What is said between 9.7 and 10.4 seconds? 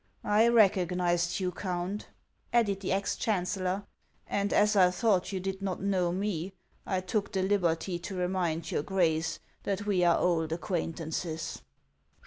we are